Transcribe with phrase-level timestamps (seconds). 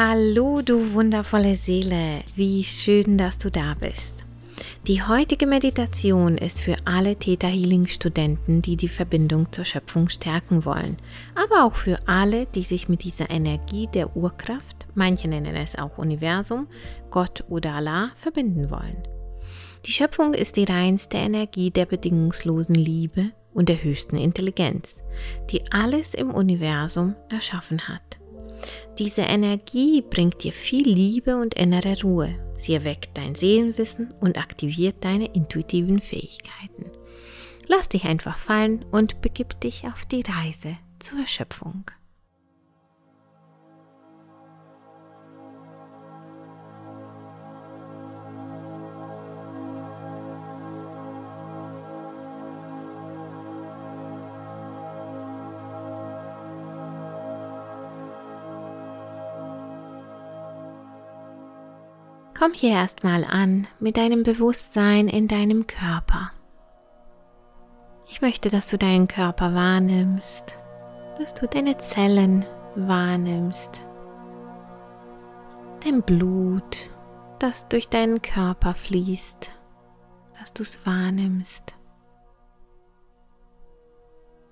[0.00, 4.14] Hallo, du wundervolle Seele, wie schön, dass du da bist.
[4.86, 10.64] Die heutige Meditation ist für alle Theta Healing Studenten, die die Verbindung zur Schöpfung stärken
[10.64, 10.98] wollen,
[11.34, 15.98] aber auch für alle, die sich mit dieser Energie der Urkraft, manche nennen es auch
[15.98, 16.68] Universum,
[17.10, 19.02] Gott oder Allah, verbinden wollen.
[19.84, 24.94] Die Schöpfung ist die reinste Energie der bedingungslosen Liebe und der höchsten Intelligenz,
[25.50, 28.17] die alles im Universum erschaffen hat.
[28.98, 32.34] Diese Energie bringt dir viel Liebe und innere Ruhe.
[32.58, 36.90] Sie erweckt dein Seelenwissen und aktiviert deine intuitiven Fähigkeiten.
[37.68, 41.84] Lass dich einfach fallen und begib dich auf die Reise zur Erschöpfung.
[62.38, 66.30] Komm hier erstmal an mit deinem Bewusstsein in deinem Körper.
[68.08, 70.56] Ich möchte, dass du deinen Körper wahrnimmst,
[71.18, 73.80] dass du deine Zellen wahrnimmst,
[75.82, 76.90] dein Blut,
[77.40, 79.50] das durch deinen Körper fließt,
[80.38, 81.74] dass du es wahrnimmst.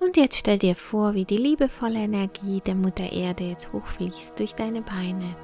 [0.00, 4.56] Und jetzt stell dir vor, wie die liebevolle Energie der Mutter Erde jetzt hochfließt durch
[4.56, 5.36] deine Beine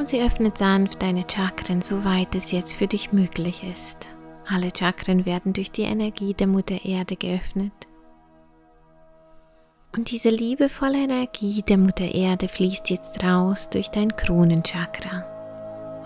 [0.00, 3.98] und sie öffnet sanft deine Chakren, soweit es jetzt für dich möglich ist.
[4.48, 7.72] Alle Chakren werden durch die Energie der Mutter Erde geöffnet.
[9.94, 15.26] Und diese liebevolle Energie der Mutter Erde fließt jetzt raus durch dein Kronenchakra.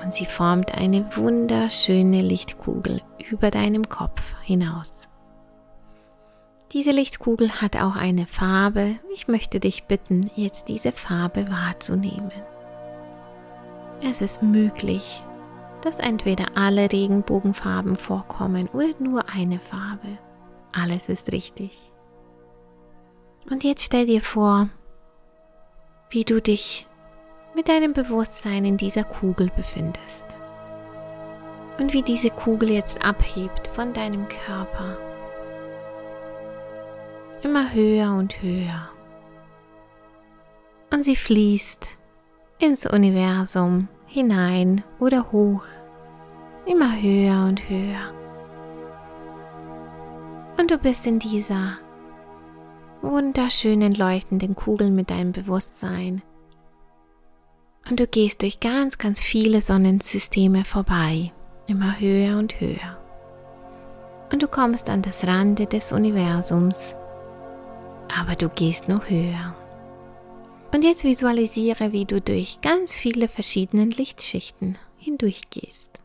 [0.02, 3.00] Und sie formt eine wunderschöne Lichtkugel
[3.30, 5.08] über deinem Kopf hinaus.
[6.72, 8.96] Diese Lichtkugel hat auch eine Farbe.
[9.14, 12.32] Ich möchte dich bitten, jetzt diese Farbe wahrzunehmen.
[14.06, 15.22] Es ist möglich,
[15.80, 20.18] dass entweder alle Regenbogenfarben vorkommen oder nur eine Farbe.
[20.72, 21.90] Alles ist richtig.
[23.50, 24.68] Und jetzt stell dir vor,
[26.10, 26.86] wie du dich
[27.54, 30.26] mit deinem Bewusstsein in dieser Kugel befindest.
[31.78, 34.98] Und wie diese Kugel jetzt abhebt von deinem Körper.
[37.42, 38.90] Immer höher und höher.
[40.92, 41.88] Und sie fließt
[42.58, 45.64] ins Universum hinein oder hoch,
[46.66, 48.14] immer höher und höher.
[50.56, 51.78] Und du bist in dieser
[53.02, 56.22] wunderschönen leuchtenden Kugel mit deinem Bewusstsein.
[57.90, 61.32] Und du gehst durch ganz, ganz viele Sonnensysteme vorbei,
[61.66, 62.96] immer höher und höher.
[64.32, 66.94] Und du kommst an das Rande des Universums,
[68.16, 69.56] aber du gehst noch höher.
[70.74, 76.00] Und jetzt visualisiere, wie du durch ganz viele verschiedene Lichtschichten hindurchgehst.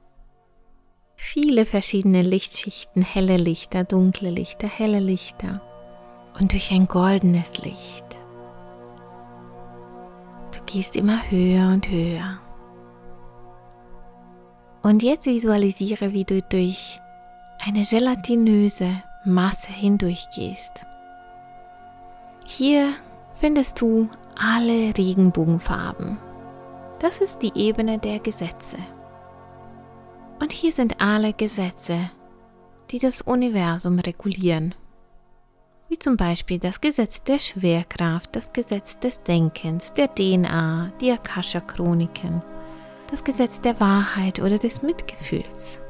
[1.15, 5.63] Viele verschiedene Lichtschichten, helle Lichter, dunkle Lichter, helle Lichter
[6.39, 8.05] und durch ein goldenes Licht.
[10.55, 12.37] Du gehst immer höher und höher.
[14.83, 16.99] Und jetzt visualisiere, wie du durch
[17.57, 20.83] eine gelatinöse Masse hindurchgehst.
[22.45, 22.93] Hier
[23.33, 24.07] findest du
[24.39, 26.17] alle Regenbogenfarben.
[26.99, 28.77] Das ist die Ebene der Gesetze.
[30.39, 32.09] Und hier sind alle Gesetze,
[32.91, 34.73] die das Universum regulieren.
[35.89, 42.43] Wie zum Beispiel das Gesetz der Schwerkraft, das Gesetz des Denkens, der DNA, die Akasha-Chroniken,
[43.09, 45.81] das Gesetz der Wahrheit oder des Mitgefühls.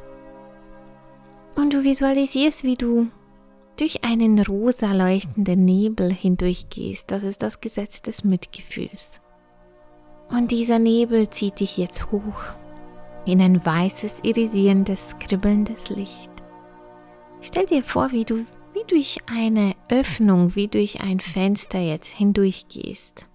[1.55, 3.07] Und du visualisierst, wie du
[3.79, 7.09] durch einen rosa leuchtenden Nebel hindurchgehst.
[7.09, 9.22] Das ist das Gesetz des Mitgefühls.
[10.29, 12.44] Und dieser Nebel zieht dich jetzt hoch
[13.25, 16.30] in ein weißes, irisierendes, kribbelndes Licht.
[17.42, 23.27] Stell dir vor, wie du wie durch eine Öffnung, wie durch ein Fenster jetzt hindurchgehst,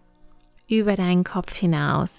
[0.68, 2.12] über deinen Kopf hinaus.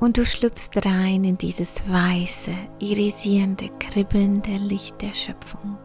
[0.00, 5.78] Und du schlüpfst rein in dieses weiße, irisierende, kribbelnde Licht der Schöpfung.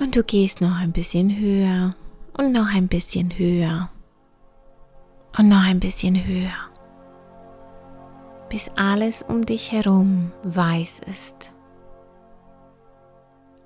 [0.00, 1.94] Und du gehst noch ein bisschen höher
[2.32, 3.90] und noch ein bisschen höher
[5.36, 6.70] und noch ein bisschen höher,
[8.48, 11.52] bis alles um dich herum weiß ist,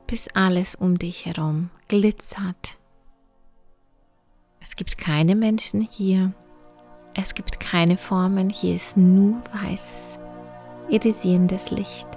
[0.09, 2.79] bis alles um dich herum glitzert.
[4.61, 6.33] Es gibt keine Menschen hier,
[7.15, 10.19] es gibt keine Formen, hier ist nur weißes,
[10.89, 12.09] irisierendes Licht.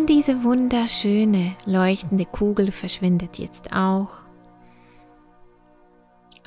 [0.00, 4.08] Und diese wunderschöne leuchtende Kugel verschwindet jetzt auch.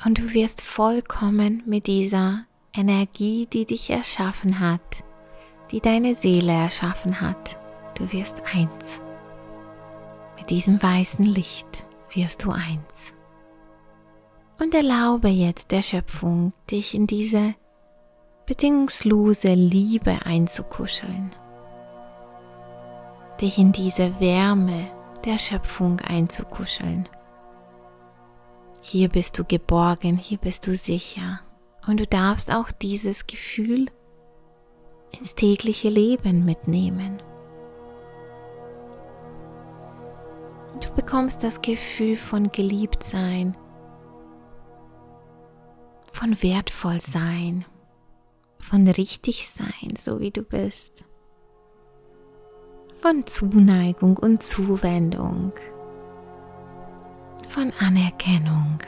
[0.04, 4.80] Und du wirst vollkommen mit dieser Energie, die dich erschaffen hat,
[5.70, 7.56] die deine Seele erschaffen hat.
[7.96, 9.00] Du wirst eins.
[10.36, 13.12] Mit diesem weißen Licht wirst du eins.
[14.58, 17.54] Und erlaube jetzt der Schöpfung, dich in diese
[18.46, 21.30] bedingungslose Liebe einzukuscheln,
[23.40, 24.88] dich in diese Wärme
[25.24, 27.08] der Schöpfung einzukuscheln.
[28.80, 31.40] Hier bist du geborgen, hier bist du sicher
[31.86, 33.86] und du darfst auch dieses Gefühl
[35.10, 37.22] ins tägliche Leben mitnehmen.
[40.80, 43.56] Du bekommst das Gefühl von Geliebtsein,
[46.12, 47.64] von wertvoll sein,
[48.58, 51.04] von richtig sein, so wie du bist,
[53.04, 55.52] von Zuneigung und Zuwendung,
[57.46, 58.78] von Anerkennung,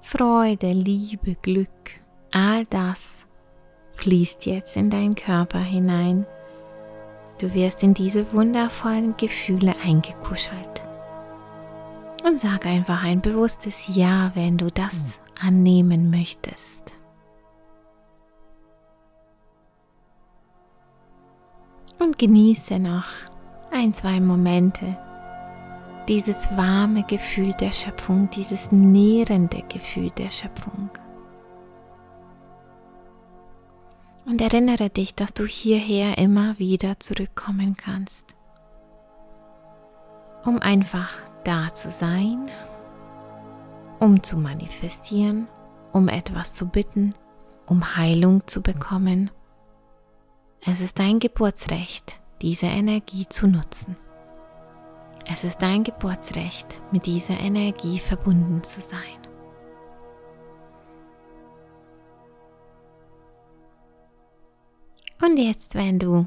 [0.00, 1.68] Freude, Liebe, Glück,
[2.30, 3.26] all das
[3.90, 6.26] fließt jetzt in deinen Körper hinein.
[7.40, 10.82] Du wirst in diese wundervollen Gefühle eingekuschelt.
[12.24, 16.92] Und sag einfach ein bewusstes Ja, wenn du das annehmen möchtest.
[22.10, 23.04] Und genieße noch
[23.70, 24.98] ein, zwei Momente
[26.08, 30.90] dieses warme Gefühl der Schöpfung, dieses nährende Gefühl der Schöpfung.
[34.26, 38.34] Und erinnere dich, dass du hierher immer wieder zurückkommen kannst,
[40.44, 41.12] um einfach
[41.44, 42.50] da zu sein,
[44.00, 45.46] um zu manifestieren,
[45.92, 47.14] um etwas zu bitten,
[47.68, 49.30] um Heilung zu bekommen.
[50.66, 53.96] Es ist dein Geburtsrecht, diese Energie zu nutzen.
[55.26, 59.00] Es ist dein Geburtsrecht, mit dieser Energie verbunden zu sein.
[65.22, 66.26] Und jetzt, wenn du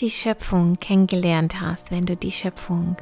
[0.00, 2.96] die Schöpfung kennengelernt hast, wenn du die Schöpfung